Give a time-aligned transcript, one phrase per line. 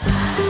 [0.00, 0.40] Kadar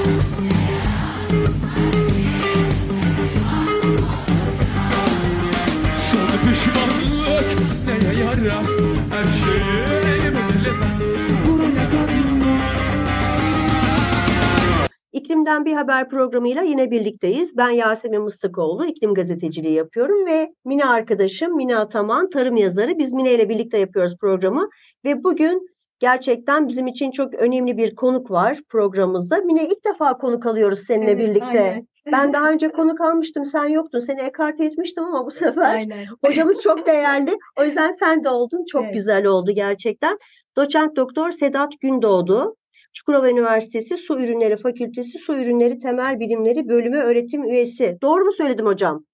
[15.12, 17.56] İklimden Bir Haber programıyla yine birlikteyiz.
[17.56, 22.98] Ben Yasemin Mıstıkoğlu, iklim gazeteciliği yapıyorum ve Mine arkadaşım Mine Ataman, tarım yazarı.
[22.98, 24.68] Biz Mine ile birlikte yapıyoruz programı
[25.04, 25.69] ve bugün
[26.00, 29.36] gerçekten bizim için çok önemli bir konuk var programımızda.
[29.36, 31.60] Mine ilk defa konuk alıyoruz seninle Evet, birlikte.
[31.62, 31.86] aynen.
[32.12, 34.00] Ben daha önce konuk almıştım, sen yoktun.
[34.00, 36.06] Seni ekarte etmiştim ama bu sefer Aynen.
[36.24, 37.38] Hocamız çok değerli.
[37.58, 38.64] O yüzden sen de oldun.
[38.72, 38.94] Çok Evet.
[38.94, 40.18] güzel oldu gerçekten.
[40.56, 42.56] Doçent Doktor Sedat Gündoğdu.
[42.92, 47.98] Çukurova Üniversitesi Su Ürünleri Fakültesi Su Ürünleri Temel Bilimleri Bölümü öğretim üyesi.
[48.02, 49.04] Doğru mu söyledim hocam?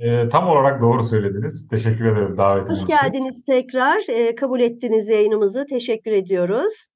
[0.00, 1.68] Ee, tam olarak doğru söylediniz.
[1.68, 2.96] Teşekkür ederim davetiniz Hoş için.
[2.96, 4.02] geldiniz tekrar.
[4.08, 5.66] Ee, kabul ettiniz yayınımızı.
[5.66, 6.86] Teşekkür ediyoruz.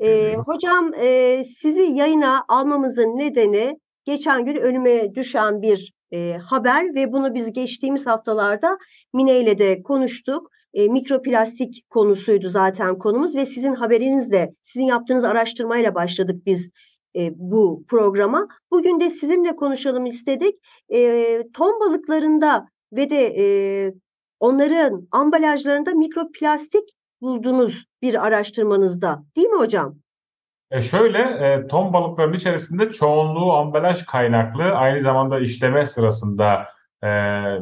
[0.00, 0.40] Ederim.
[0.40, 7.34] hocam e, sizi yayına almamızın nedeni geçen gün önüme düşen bir e, haber ve bunu
[7.34, 8.78] biz geçtiğimiz haftalarda
[9.14, 10.50] Mine ile de konuştuk.
[10.74, 16.70] E, mikroplastik konusuydu zaten konumuz ve sizin haberinizle, sizin yaptığınız araştırmayla başladık biz
[17.16, 18.48] e, bu programa.
[18.70, 20.54] Bugün de sizinle konuşalım istedik.
[20.94, 23.44] E, ton balıklarında ve de e,
[24.40, 26.84] onların ambalajlarında mikroplastik
[27.20, 29.24] buldunuz bir araştırmanızda.
[29.36, 29.94] Değil mi hocam?
[30.70, 36.66] E şöyle, e, ton balıklarının içerisinde çoğunluğu ambalaj kaynaklı, aynı zamanda işleme sırasında
[37.02, 37.08] e,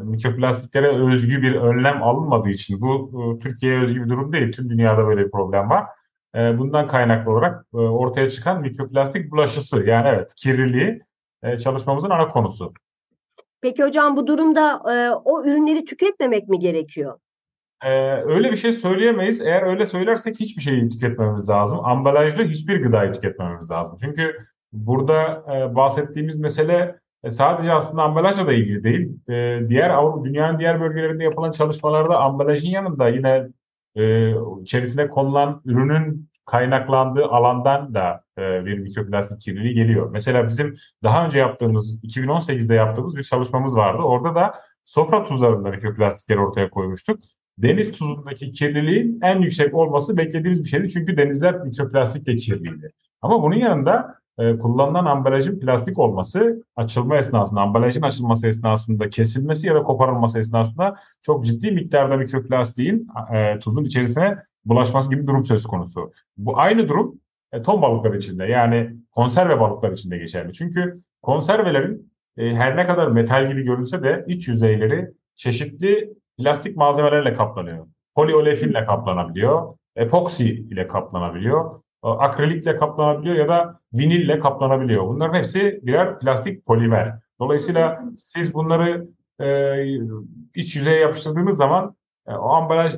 [0.03, 4.53] mikroplastiklere özgü bir önlem alınmadığı için bu e, Türkiye'ye özgü bir durum değil.
[4.53, 5.85] Tüm dünyada böyle bir problem var.
[6.35, 11.03] E, bundan kaynaklı olarak e, ortaya çıkan mikroplastik bulaşısı, yani evet kirliliği
[11.43, 12.73] e, çalışmamızın ana konusu.
[13.61, 17.19] Peki hocam bu durumda e, o ürünleri tüketmemek mi gerekiyor?
[17.85, 19.41] Ee, öyle bir şey söyleyemeyiz.
[19.41, 21.81] Eğer öyle söylersek hiçbir şeyi tüketmememiz lazım.
[21.85, 23.97] Ambalajlı hiçbir gıdayı tüketmememiz lazım.
[24.03, 29.11] Çünkü burada e, bahsettiğimiz mesele e, sadece aslında ambalajla da ilgili değil.
[29.29, 33.49] E, diğer Avrupa, dünyanın diğer bölgelerinde yapılan çalışmalarda ambalajın yanında yine
[33.97, 40.11] e, içerisine konulan ürünün kaynaklandığı alandan da e, bir mikroplastik kirliliği geliyor.
[40.13, 44.03] Mesela bizim daha önce yaptığımız, 2018'de yaptığımız bir çalışmamız vardı.
[44.03, 44.55] Orada da
[44.85, 47.21] sofra tuzlarında mikroplastikleri ortaya koymuştuk
[47.59, 50.89] deniz tuzundaki kirliliğin en yüksek olması beklediğimiz bir şeydi.
[50.89, 52.93] Çünkü denizler mikroplastikle kirliydi.
[53.23, 59.75] Ama bunun yanında e, kullanılan ambalajın plastik olması açılma esnasında, ambalajın açılması esnasında, kesilmesi ya
[59.75, 65.67] da koparılması esnasında çok ciddi miktarda mikroplastiğin e, tuzun içerisine bulaşması gibi bir durum söz
[65.67, 66.13] konusu.
[66.37, 67.21] Bu aynı durum
[67.53, 70.53] e, ton balıkları içinde yani konserve balıklar içinde geçerli.
[70.53, 77.33] Çünkü konservelerin e, her ne kadar metal gibi görünse de iç yüzeyleri çeşitli plastik malzemelerle
[77.33, 77.87] kaplanıyor.
[78.15, 85.09] Poliolefinle kaplanabiliyor, epoksi ile kaplanabiliyor, akrilikle kaplanabiliyor ya da vinille kaplanabiliyor.
[85.09, 87.19] Bunların hepsi birer plastik polimer.
[87.41, 89.09] Dolayısıyla siz bunları
[89.41, 89.77] e,
[90.55, 91.97] iç yüzeye yapıştırdığınız zaman
[92.29, 92.97] e, o ambalaj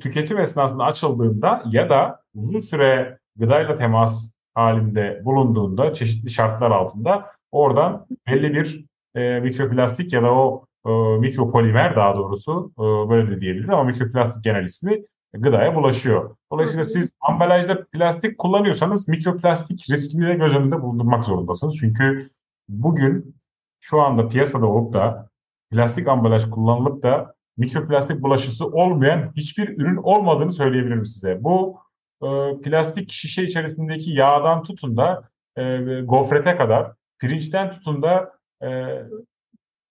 [0.00, 8.06] tüketim esnasında açıldığında ya da uzun süre gıdayla temas halinde bulunduğunda çeşitli şartlar altında oradan
[8.26, 8.84] belli bir
[9.14, 14.44] e, mikroplastik ya da o e, mikropolimer daha doğrusu e, böyle de diyebiliriz ama mikroplastik
[14.44, 15.02] genel ismi
[15.34, 16.36] gıdaya bulaşıyor.
[16.52, 21.76] Dolayısıyla siz ambalajda plastik kullanıyorsanız mikroplastik riskini de göz önünde bulundurmak zorundasınız.
[21.80, 22.30] Çünkü
[22.68, 23.36] bugün
[23.80, 25.30] şu anda piyasada olup da
[25.70, 31.44] plastik ambalaj kullanılıp da mikroplastik bulaşısı olmayan hiçbir ürün olmadığını söyleyebilirim size.
[31.44, 31.78] Bu
[32.22, 32.26] e,
[32.64, 38.98] plastik şişe içerisindeki yağdan tutun da e, gofrete kadar, pirinçten tutun da e,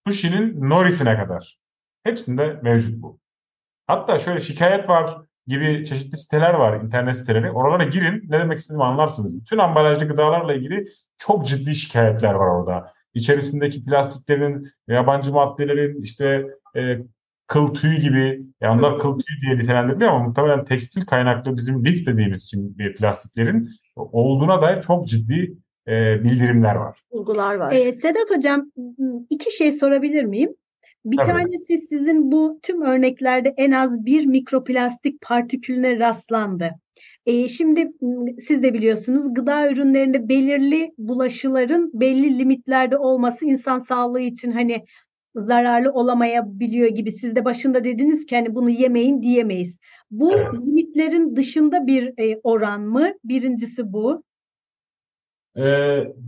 [0.08, 1.58] sushi'nin norisine kadar.
[2.04, 3.20] Hepsinde mevcut bu.
[3.88, 5.18] Hatta şöyle şikayet var
[5.48, 7.52] gibi çeşitli siteler var, internet siteleri.
[7.52, 9.42] Oralara girin, ne demek istediğimi anlarsınız.
[9.42, 10.86] Bütün ambalajlı gıdalarla ilgili
[11.18, 12.94] çok ciddi şikayetler var orada.
[13.14, 16.46] İçerisindeki plastiklerin, yabancı maddelerin, işte
[16.76, 16.98] e,
[17.48, 22.06] kıl tüyü gibi, yani onlar kıl tüyü diye nitelendiriliyor ama muhtemelen tekstil kaynaklı bizim lif
[22.06, 25.54] dediğimiz için bir plastiklerin olduğuna dair çok ciddi
[25.88, 27.00] e, bildirimler var.
[27.12, 27.72] Bulgular var.
[27.72, 28.72] Ee, Sedat Hocam
[29.30, 30.56] iki şey sorabilir miyim?
[31.06, 31.28] Bir Tabii.
[31.28, 36.72] tanesi sizin bu tüm örneklerde en az bir mikroplastik partikülüne rastlandı.
[37.26, 37.92] Ee, şimdi
[38.40, 44.86] siz de biliyorsunuz gıda ürünlerinde belirli bulaşıların belli limitlerde olması insan sağlığı için hani
[45.36, 47.12] zararlı olamayabiliyor gibi.
[47.12, 49.78] Siz de başında dediniz ki hani bunu yemeyin diyemeyiz.
[50.12, 50.54] Bu Evet.
[50.66, 53.14] limitlerin dışında bir e, oran mı?
[53.24, 54.24] Birincisi bu.
[55.58, 55.64] e,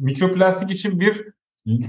[0.02, 1.28] mikroplastik için bir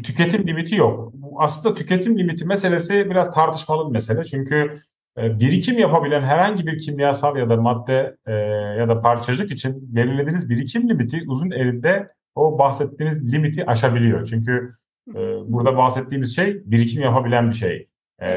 [0.04, 1.12] tüketim limiti yok.
[1.38, 4.24] Aslında tüketim limiti meselesi biraz tartışmalı bir mesele.
[4.24, 4.82] Çünkü
[5.18, 8.32] e, birikim yapabilen herhangi bir kimyasal ya da madde e,
[8.78, 14.26] ya da parçacık için belirlediğiniz birikim limiti uzun elinde o bahsettiğiniz limiti aşabiliyor.
[14.26, 14.74] Çünkü
[15.10, 17.88] e, burada bahsettiğimiz şey birikim yapabilen bir şey.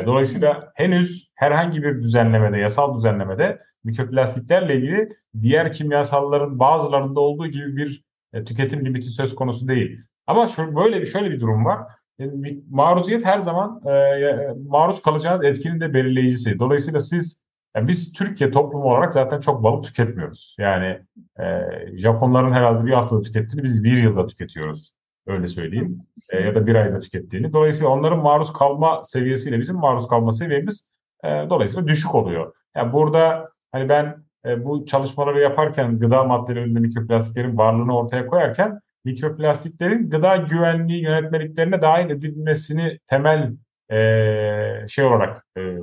[0.05, 5.09] Dolayısıyla henüz herhangi bir düzenlemede, yasal düzenlemede mikroplastiklerle ilgili
[5.41, 8.03] diğer kimyasalların bazılarında olduğu gibi bir
[8.45, 10.01] tüketim limiti söz konusu değil.
[10.29, 11.79] Ama şu, böyle bir şöyle bir durum var.
[12.19, 12.23] E,
[12.69, 14.21] maruziyet her zaman e,
[14.67, 16.59] maruz kalacağınız etkinin de belirleyicisi.
[16.59, 17.41] Dolayısıyla siz
[17.75, 20.55] yani biz Türkiye toplumu olarak zaten çok balık tüketmiyoruz.
[20.59, 20.99] Yani
[21.39, 21.45] e,
[21.97, 24.93] Japonların herhalde bir haftada tükettiğini biz bir yılda tüketiyoruz.
[25.27, 26.01] Öyle söyleyeyim.
[26.29, 27.53] E, ya da bir ayda tükettiğini.
[27.53, 30.87] Dolayısıyla onların maruz kalma seviyesiyle bizim maruz kalma seviyemiz
[31.23, 32.53] e, dolayısıyla düşük oluyor.
[32.75, 40.09] Yani burada hani ben e, bu çalışmaları yaparken gıda maddelerinde mikroplastiklerin varlığını ortaya koyarken mikroplastiklerin
[40.09, 43.53] gıda güvenliği yönetmeliklerine dahil edilmesini temel
[43.91, 45.77] e, şey olarak e,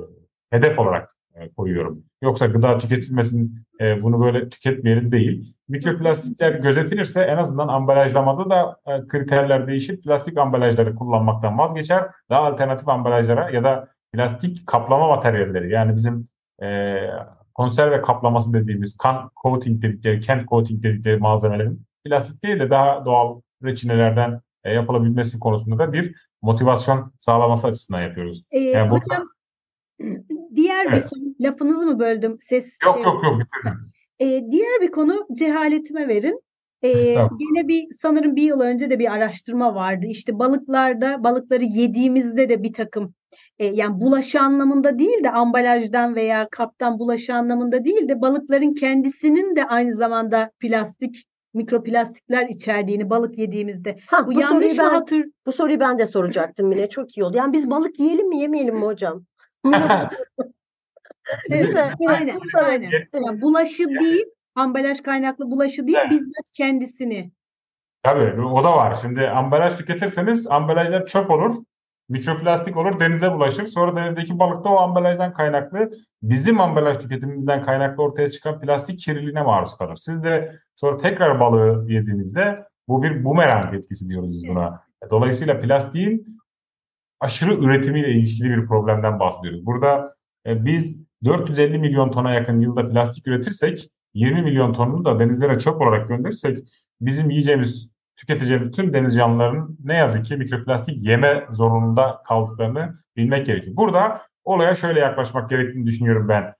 [0.49, 2.03] hedef olarak e, koyuyorum.
[2.21, 5.53] Yoksa gıda tüketilmesin e, bunu böyle tüketmeyelim değil.
[5.67, 10.01] Mikroplastikler gözetilirse en azından ambalajlamada da e, kriterler değişir.
[10.01, 12.03] Plastik ambalajları kullanmaktan vazgeçer.
[12.29, 16.27] Daha alternatif ambalajlara ya da plastik kaplama materyalleri yani bizim
[16.63, 16.97] e,
[17.53, 23.41] konserve kaplaması dediğimiz kan coating dedikleri, kent coating dedikleri malzemelerin plastik değil de daha doğal
[23.63, 28.43] reçinelerden e, yapılabilmesi konusunda da bir motivasyon sağlaması açısından yapıyoruz.
[28.51, 29.27] Ee, yani hocam
[29.99, 30.15] burada...
[30.55, 30.95] diğer evet.
[30.95, 32.37] bir soru, lafınızı mı böldüm?
[32.39, 33.03] Ses yok şey...
[33.03, 33.79] yok yok bitirdim.
[34.19, 36.41] Ee, diğer bir konu cehaletime verin.
[36.81, 36.89] Ee,
[37.39, 40.05] yine bir sanırım bir yıl önce de bir araştırma vardı.
[40.05, 43.13] İşte balıklarda balıkları yediğimizde de bir takım
[43.59, 49.55] e, yani bulaşı anlamında değil de ambalajdan veya kaptan bulaşı anlamında değil de balıkların kendisinin
[49.55, 53.97] de aynı zamanda plastik mikroplastikler içerdiğini balık yediğimizde.
[54.07, 55.25] Ha, bu, bu yanlış ben, hatır.
[55.45, 56.89] Bu soruyu ben de soracaktım yine.
[56.89, 57.37] Çok iyi oldu.
[57.37, 59.25] Yani biz balık yiyelim mi yemeyelim mi hocam?
[61.49, 61.77] evet,
[62.07, 62.91] aynen, aynen.
[63.13, 66.11] Yani bulaşım değil, ambalaj kaynaklı bulaşı değil, evet.
[66.11, 67.31] bizzat kendisini.
[68.03, 68.97] Tabii o da var.
[69.01, 71.55] Şimdi ambalaj tüketirseniz ambalajlar çöp olur.
[72.09, 73.65] Mikroplastik olur, denize bulaşır.
[73.65, 75.91] Sonra denizdeki balık da o ambalajdan kaynaklı,
[76.23, 79.95] bizim ambalaj tüketimimizden kaynaklı ortaya çıkan plastik kirliliğine maruz kalır.
[79.95, 84.81] Siz de sonra tekrar balığı yediğinizde bu bir bumerang etkisi diyoruz biz buna.
[85.11, 86.39] Dolayısıyla plastiğin
[87.19, 89.65] aşırı üretimiyle ilişkili bir problemden bahsediyoruz.
[89.65, 90.15] Burada
[90.47, 95.81] e, biz 450 milyon tona yakın yılda plastik üretirsek 20 milyon tonunu da denizlere çöp
[95.81, 96.57] olarak gönderirsek
[97.01, 103.75] bizim yiyeceğimiz tüketeceğimiz tüm deniz canlılarının ne yazık ki mikroplastik yeme zorunda kaldıklarını bilmek gerekir.
[103.75, 106.53] Burada olaya şöyle yaklaşmak gerektiğini düşünüyorum ben.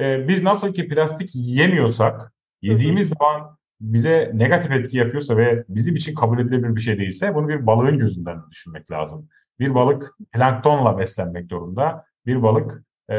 [0.00, 2.32] Ee, biz nasıl ki plastik yemiyorsak,
[2.62, 7.48] yediğimiz zaman bize negatif etki yapıyorsa ve bizim için kabul edilebilir bir şey değilse bunu
[7.48, 9.28] bir balığın gözünden düşünmek lazım.
[9.58, 13.14] Bir balık planktonla beslenmek durumunda, bir balık e,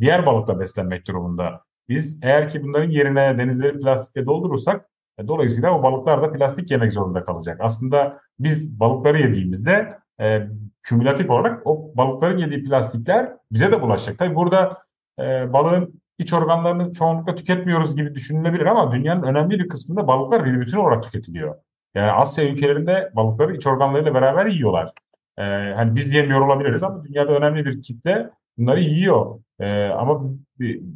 [0.00, 1.62] diğer balıkla beslenmek durumunda.
[1.88, 4.86] Biz eğer ki bunların yerine denizleri plastikle doldurursak
[5.28, 7.58] dolayısıyla o balıklar da plastik yemek zorunda kalacak.
[7.60, 10.48] Aslında biz balıkları yediğimizde e,
[10.82, 14.18] kümülatif olarak o balıkların yediği plastikler bize de bulaşacak.
[14.18, 14.78] Tabii burada
[15.20, 20.60] e, balığın iç organlarını çoğunlukla tüketmiyoruz gibi düşünülebilir ama dünyanın önemli bir kısmında balıklar bir
[20.60, 21.54] bütün olarak tüketiliyor.
[21.94, 24.92] Yani Asya ülkelerinde balıkları iç organlarıyla beraber yiyorlar.
[25.38, 25.42] Ee,
[25.76, 29.40] hani biz yemiyor olabiliriz ama dünyada önemli bir kitle bunları yiyor.
[29.60, 30.22] Ee, ama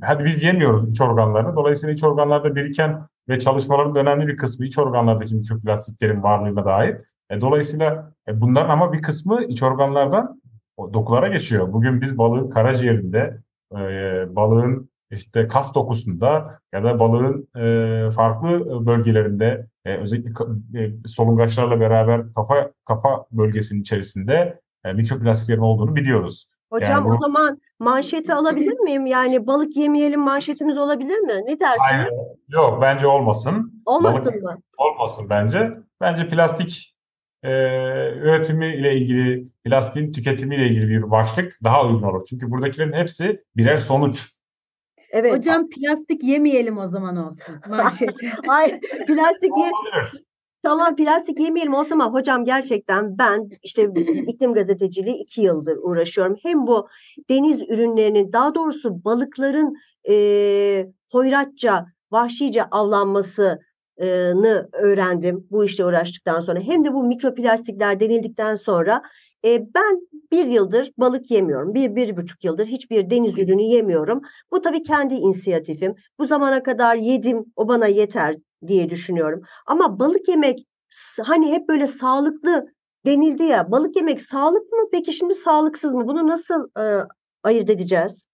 [0.02, 1.56] hadi biz yemiyoruz iç organlarını.
[1.56, 6.96] Dolayısıyla iç organlarda biriken ve çalışmaların önemli bir kısmı iç organlardaki mikroplastiklerin varlığına dair.
[7.30, 10.42] E, dolayısıyla e, bunların ama bir kısmı iç organlardan
[10.92, 11.72] dokulara geçiyor.
[11.72, 13.38] Bugün biz balığın karaciğerinde,
[13.72, 13.76] e,
[14.36, 20.44] balığın işte kas dokusunda ya da balığın e, farklı bölgelerinde e, özellikle
[20.80, 26.46] e, solungaçlarla beraber kafa kafa bölgesinin içerisinde e, mikroplastiklerin olduğunu biliyoruz.
[26.70, 27.14] Hocam yani bu...
[27.14, 29.06] o zaman manşeti alabilir miyim?
[29.06, 31.42] Yani balık yemeyelim manşetimiz olabilir mi?
[31.46, 31.80] Ne dersiniz?
[31.80, 32.08] Hayır,
[32.48, 33.82] yok bence olmasın.
[33.86, 34.58] Olmasın balık, mı?
[34.76, 35.70] Olmasın bence.
[36.00, 36.96] Bence plastik
[37.42, 37.50] e,
[38.12, 42.24] üretimi ile ilgili, plastiğin tüketimi ile ilgili bir başlık daha uygun olur.
[42.30, 44.28] Çünkü buradakilerin hepsi birer sonuç.
[45.10, 45.32] Evet.
[45.32, 48.14] Hocam plastik yemeyelim o zaman olsun manşet.
[48.46, 49.70] Hayır, plastik ye
[50.62, 53.82] Tamam plastik yemeyelim o zaman hocam gerçekten ben işte
[54.26, 56.36] iklim gazeteciliği iki yıldır uğraşıyorum.
[56.42, 56.88] Hem bu
[57.30, 59.74] deniz ürünlerinin daha doğrusu balıkların
[60.08, 66.60] e, hoyratça, vahşice avlanmasını öğrendim bu işte uğraştıktan sonra.
[66.60, 69.02] Hem de bu mikroplastikler denildikten sonra
[69.44, 70.00] e, ben
[70.32, 71.74] bir yıldır balık yemiyorum.
[71.74, 74.22] Bir, bir buçuk yıldır hiçbir deniz ürünü yemiyorum.
[74.52, 75.94] Bu tabii kendi inisiyatifim.
[76.18, 78.36] Bu zamana kadar yedim, o bana yeter
[78.66, 79.42] diye düşünüyorum.
[79.66, 80.66] Ama balık yemek
[81.22, 82.66] hani hep böyle sağlıklı
[83.06, 83.70] denildi ya.
[83.70, 84.88] Balık yemek sağlıklı mı?
[84.92, 86.06] Peki şimdi sağlıksız mı?
[86.06, 87.06] Bunu nasıl e,
[87.42, 88.26] ayırt edeceğiz?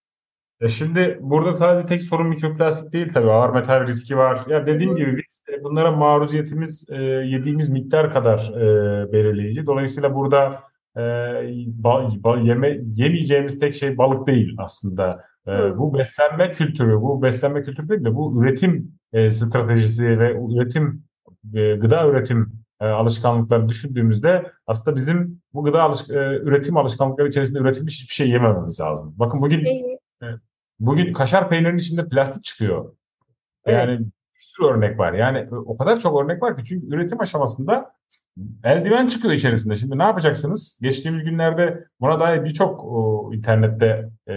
[0.61, 4.41] E şimdi burada sadece tek sorun mikroplastik değil tabii ağır metal riski var.
[4.47, 9.65] Ya dediğim gibi biz e, bunlara maruziyetimiz e, yediğimiz miktar kadar e, belirleyici.
[9.65, 10.63] Dolayısıyla burada
[10.97, 11.01] e,
[11.65, 15.23] ba, ba, yeme, yemeyeceğimiz tek şey balık değil aslında.
[15.47, 15.77] E, Hı.
[15.77, 21.03] bu beslenme kültürü, bu beslenme kültürü değil de bu üretim e, stratejisi ve üretim
[21.53, 27.59] e, gıda üretim e, alışkanlıkları düşündüğümüzde aslında bizim bu gıda alış, e, üretim alışkanlıkları içerisinde
[27.59, 29.13] üretilmiş hiçbir şey yemememiz lazım.
[29.17, 30.27] Bakın bugün E,
[30.79, 32.95] Bugün kaşar peynirinin içinde plastik çıkıyor.
[33.67, 34.01] Yani Evet.
[34.57, 35.13] Sürü örnek var.
[35.13, 37.91] Yani o kadar çok örnek var ki çünkü üretim aşamasında
[38.63, 39.75] eldiven çıkıyor içerisinde.
[39.75, 40.79] Şimdi ne yapacaksınız?
[40.81, 42.85] Geçtiğimiz günlerde buna dair birçok
[43.35, 44.33] internette e,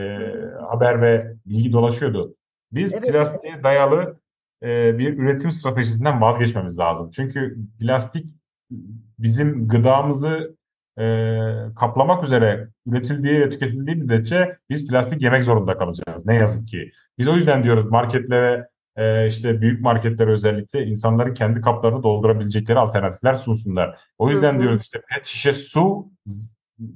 [0.70, 2.34] haber ve bilgi dolaşıyordu.
[2.72, 3.08] Biz Evet.
[3.08, 4.20] plastiğe dayalı
[4.62, 7.10] e, bir üretim stratejisinden vazgeçmemiz lazım.
[7.10, 8.34] Çünkü plastik
[9.18, 10.56] bizim gıdamızı
[10.98, 11.04] e,
[11.76, 16.26] kaplamak üzere üretildiği ve tüketildiği müddetçe biz plastik yemek zorunda kalacağız.
[16.26, 16.92] Ne yazık ki.
[17.18, 23.34] Biz o yüzden diyoruz marketlere e, işte büyük marketlere özellikle insanların kendi kaplarını doldurabilecekleri alternatifler
[23.34, 23.98] sunsunlar.
[24.18, 24.62] O yüzden Hı hı.
[24.62, 26.08] diyoruz işte pet şişe su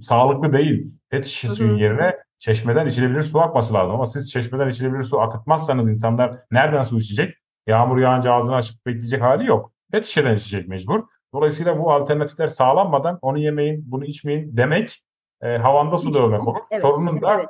[0.00, 1.00] sağlıklı değil.
[1.10, 1.56] Pet şişe Hı hı.
[1.56, 3.94] suyun yerine çeşmeden içilebilir su akması lazım.
[3.94, 7.34] Ama siz çeşmeden içilebilir su akıtmazsanız insanlar nereden su içecek?
[7.66, 9.72] Yağmur yağınca ağzını açıp bekleyecek hali yok.
[9.92, 11.00] Pet şişeden içecek mecbur.
[11.34, 15.04] Dolayısıyla bu alternatifler sağlanmadan onu yemeyin, bunu içmeyin demek
[15.42, 16.60] e, havanda su dövmek olur.
[16.70, 17.48] Evet, Sorunun da evet.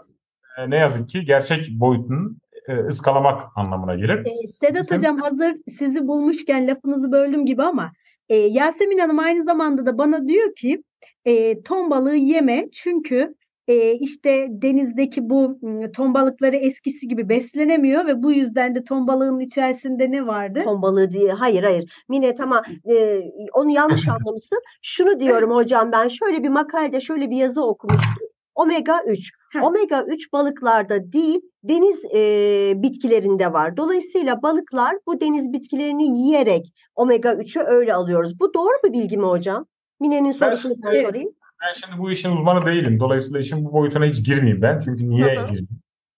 [0.58, 2.36] e, ne yazık ki gerçek boyutunu
[2.68, 4.18] e, ıskalamak anlamına gelir.
[4.26, 7.92] E, Sedat Bizim- Hocam hazır sizi bulmuşken lafınızı böldüm gibi ama
[8.28, 10.82] e, Yasemin Hanım aynı zamanda da bana diyor ki
[11.24, 13.34] e, ton balığı yeme çünkü
[13.68, 15.58] e, işte denizdeki bu
[15.96, 20.60] ton balıkları eskisi gibi beslenemiyor ve bu yüzden de ton balığının içerisinde ne vardı?
[20.64, 21.32] Ton balığı diye.
[21.32, 22.04] Hayır hayır.
[22.08, 24.60] Mine tamam e, onu yanlış anlamışsın.
[24.82, 28.28] Şunu diyorum hocam ben şöyle bir makalede şöyle bir yazı okumuştum.
[28.54, 29.30] Omega 3.
[29.52, 29.62] Heh.
[29.62, 33.76] Omega 3 balıklarda değil deniz e, bitkilerinde var.
[33.76, 38.40] Dolayısıyla balıklar bu deniz bitkilerini yiyerek omega 3'ü öyle alıyoruz.
[38.40, 39.66] Bu doğru bir bilgi mi hocam?
[40.00, 41.06] Mine'nin sorusunu ben Evet.
[41.06, 41.30] sorayım.
[41.62, 43.00] Ben şimdi bu işin uzmanı değilim.
[43.00, 44.80] Dolayısıyla işin bu boyutuna hiç girmeyeyim ben.
[44.80, 45.46] Çünkü niye Hı hı.
[45.46, 45.68] gireyim?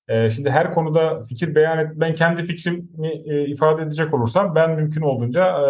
[0.09, 1.91] Ee, şimdi her konuda fikir beyan et.
[1.95, 2.85] Ben kendi fikrimi
[3.27, 5.65] e, ifade edecek olursam ben mümkün olduğunca e,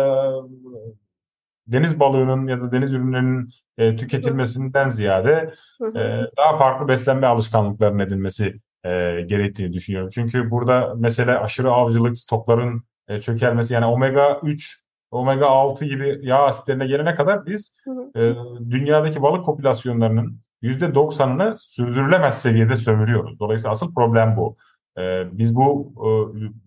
[1.67, 5.55] deniz balığının ya da deniz ürünlerinin e, tüketilmesinden ziyade
[5.95, 6.01] e,
[6.37, 10.11] daha farklı beslenme alışkanlıklarının edilmesi e, gerektiğini düşünüyorum.
[10.15, 16.43] Çünkü burada mesele aşırı avcılık, stokların e, çökelmesi yani omega 3, omega 6 gibi yağ
[16.43, 17.77] asitlerine gelene kadar biz
[18.17, 18.33] e,
[18.71, 23.41] dünyadaki balık popülasyonlarının %90'ını sürdürülemez seviyede sömürüyoruz.
[23.41, 24.57] Dolayısıyla asıl problem bu.
[24.99, 25.03] E,
[25.39, 25.93] biz bu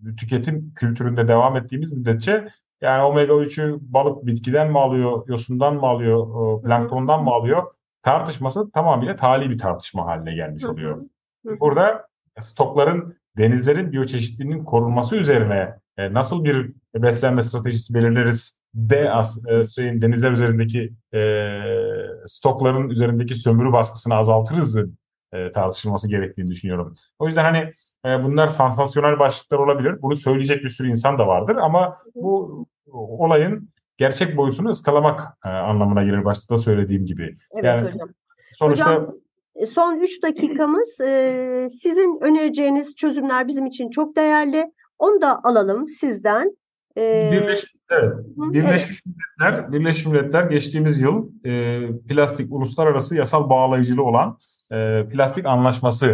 [0.06, 2.46] e, tüketim kültüründe devam ettiğimiz müddetçe
[2.80, 6.26] yani omega 3'ü balık bitkiden mi alıyor, yosundan mı alıyor,
[6.58, 7.62] e, planktondan mı alıyor
[8.02, 11.02] tartışması tamamıyla tali bir tartışma haline gelmiş oluyor.
[11.44, 12.06] Burada
[12.40, 19.12] stokların, denizlerin biyoçeşitliliğinin korunması üzerine e, nasıl bir beslenme stratejisi belirleriz de
[19.48, 21.60] e, şeyin, denizler üzerindeki e,
[22.26, 24.76] stokların üzerindeki sömürü baskısını azaltırız
[25.32, 26.94] e, tartışılması gerektiğini düşünüyorum.
[27.18, 27.72] O yüzden hani
[28.06, 30.02] e, bunlar sansasyonel başlıklar olabilir.
[30.02, 36.02] Bunu söyleyecek bir sürü insan da vardır ama bu olayın gerçek boyutunu ıskalamak e, anlamına
[36.02, 37.36] gelir başta da söylediğim gibi.
[37.52, 38.08] Evet yani hocam.
[38.52, 39.14] Sonuçta Hocam,
[39.54, 41.00] e, son 3 dakikamız.
[41.00, 44.72] E, sizin önereceğiniz çözümler bizim için çok değerli.
[44.98, 46.56] Onu da alalım sizden.
[46.96, 54.04] E, Birleşmiş, evet, hı, Birleşmiş Milletler, Birleşmiş Milletler geçtiğimiz yıl e, plastik uluslararası yasal bağlayıcılığı
[54.04, 54.36] olan
[54.72, 56.06] e, plastik anlaşması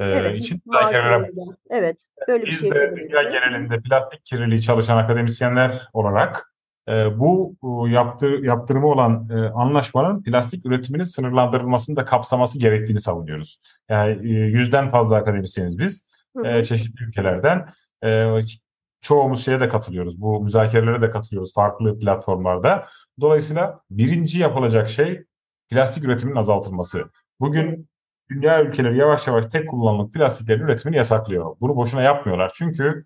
[0.00, 1.30] e, evet, için müzakerelere.
[1.70, 1.96] Evet,
[2.28, 6.54] böyle bir Biz şey de dünya genelinde plastik kirliliği çalışan akademisyenler olarak
[6.88, 13.62] e, bu e, yaptı, yaptırımı olan e, anlaşmanın plastik üretiminin sınırlandırılmasını da kapsaması gerektiğini savunuyoruz.
[13.88, 16.08] Yani e, yüzden fazla akademisyeniz biz
[16.44, 17.66] e, çeşitli ülkelerden.
[18.04, 18.40] E,
[19.00, 20.20] çoğumuz şeye de katılıyoruz.
[20.20, 22.86] Bu müzakerelere de katılıyoruz farklı platformlarda.
[23.20, 25.24] Dolayısıyla birinci yapılacak şey
[25.70, 27.04] plastik üretiminin azaltılması.
[27.40, 27.88] Bugün
[28.30, 31.56] dünya ülkeleri yavaş yavaş tek kullanımlık plastiklerin üretimini yasaklıyor.
[31.60, 32.52] Bunu boşuna yapmıyorlar.
[32.54, 33.04] Çünkü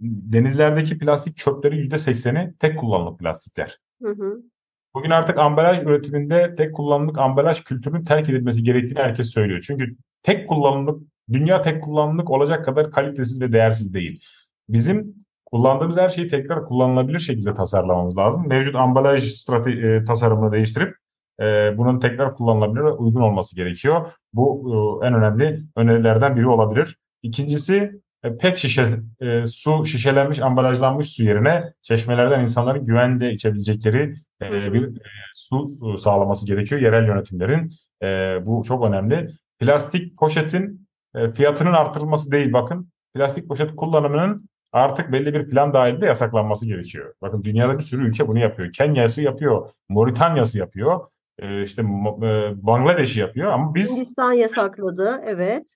[0.00, 3.78] denizlerdeki plastik çöpleri %80'i tek kullanımlık plastikler.
[4.02, 4.42] Hı hı.
[4.94, 9.64] Bugün artık ambalaj üretiminde tek kullanımlık ambalaj kültürünün terk edilmesi gerektiğini herkes söylüyor.
[9.66, 11.02] Çünkü tek kullanımlık,
[11.32, 14.24] dünya tek kullanımlık olacak kadar kalitesiz ve değersiz değil.
[14.68, 15.14] Bizim
[15.46, 18.48] kullandığımız her şeyi tekrar kullanılabilir şekilde tasarlamamız lazım.
[18.48, 20.96] Mevcut ambalaj strate- e, tasarımını değiştirip
[21.40, 21.44] e,
[21.78, 24.06] bunun tekrar kullanılabilir ve uygun olması gerekiyor.
[24.32, 26.96] Bu e, en önemli önerilerden biri olabilir.
[27.22, 28.88] İkincisi e, pet şişe,
[29.20, 35.00] e, su şişelenmiş, ambalajlanmış su yerine çeşmelerden insanların güvende içebilecekleri e, bir e,
[35.34, 37.70] su e, sağlaması gerekiyor yerel yönetimlerin.
[38.02, 38.06] E,
[38.46, 39.30] bu çok önemli.
[39.58, 42.90] Plastik poşetin e, fiyatının artırılması değil bakın.
[43.14, 47.14] Plastik poşet kullanımının artık belli bir plan dahilinde yasaklanması gerekiyor.
[47.22, 48.72] Bakın dünyada bir sürü ülke bunu yapıyor.
[48.72, 51.00] Kenya'sı yapıyor, Moritanya'sı yapıyor,
[51.38, 51.84] e, işte e,
[52.66, 55.22] Bangladeş'i yapıyor ama biz Hindistan yasakladı.
[55.24, 55.66] Evet.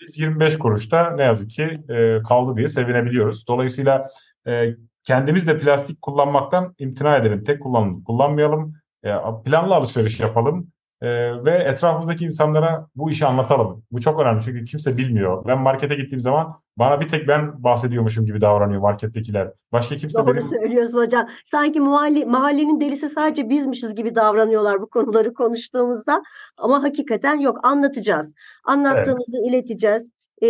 [0.00, 3.46] biz 25 kuruşta ne yazık ki e, kaldı diye sevinebiliyoruz.
[3.48, 4.06] Dolayısıyla
[4.46, 7.44] e, kendimiz de plastik kullanmaktan imtina edelim.
[7.44, 8.74] Tek kullanım kullanmayalım.
[9.04, 9.10] E,
[9.44, 10.72] planlı alışveriş yapalım.
[11.02, 11.08] E,
[11.44, 13.82] ve etrafımızdaki insanlara bu işi anlatalım.
[13.92, 15.44] Bu çok önemli çünkü kimse bilmiyor.
[15.46, 19.52] Ben markete gittiğim zaman bana bir tek ben bahsediyormuşum gibi davranıyor markettekiler.
[19.72, 21.28] Başka kimse Doğru benim söylüyorsun hocam.
[21.44, 26.22] Sanki mahalle, mahallenin delisi sadece bizmişiz gibi davranıyorlar bu konuları konuştuğumuzda.
[26.56, 28.34] Ama hakikaten yok anlatacağız.
[28.64, 30.10] Anlattığımızı ileteceğiz.
[30.42, 30.48] Ee,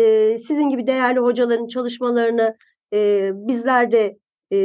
[0.00, 2.56] e, sizin gibi değerli hocaların çalışmalarını
[2.92, 4.18] e, bizler de
[4.50, 4.58] e,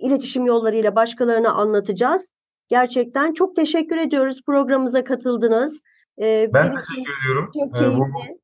[0.00, 2.30] iletişim yollarıyla başkalarına anlatacağız.
[2.68, 5.82] Gerçekten çok teşekkür ediyoruz programımıza katıldınız.
[6.22, 7.50] Ee, ben teşekkür ediyorum.
[7.54, 8.40] çok E, bu keyifli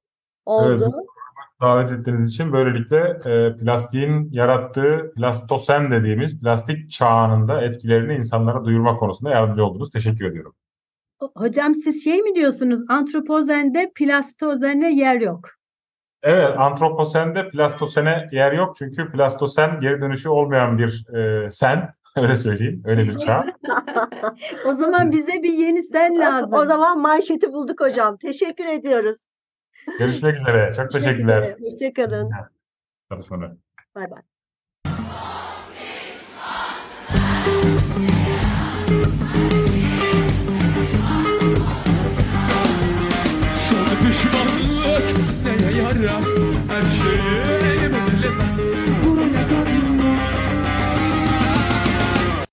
[0.47, 0.93] oldu.
[1.61, 8.97] davet ettiğiniz için böylelikle e, plastiğin yarattığı plastosen dediğimiz plastik çağının da etkilerini insanlara duyurma
[8.97, 9.91] konusunda yardımcı oldunuz.
[9.91, 10.55] Teşekkür ediyorum.
[11.37, 12.85] Hocam siz şey mi diyorsunuz?
[12.89, 15.49] Antropozende plastozene yer yok.
[16.23, 22.83] Evet, antroposende plastosene yer yok çünkü plastosen geri dönüşü olmayan bir e, sen, öyle söyleyeyim,
[22.85, 23.47] öyle bir çağ.
[24.67, 26.53] O zaman bize bir yeni sen lazım.
[26.53, 28.17] O zaman manşeti bulduk hocam.
[28.17, 29.17] Teşekkür ediyoruz.
[29.99, 31.57] Görüşmek üzere, çok teşekkürler.
[31.61, 32.31] Hoşçakalın.
[33.11, 33.53] Çalışmalar.
[33.95, 34.23] Bay bay.